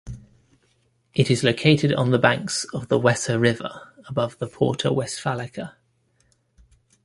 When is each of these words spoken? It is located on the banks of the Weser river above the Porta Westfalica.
It 1.13 1.29
is 1.29 1.43
located 1.43 1.93
on 1.93 2.09
the 2.09 2.17
banks 2.17 2.63
of 2.73 2.87
the 2.87 2.99
Weser 2.99 3.39
river 3.39 3.93
above 4.07 4.35
the 4.39 4.47
Porta 4.47 4.89
Westfalica. 4.89 5.75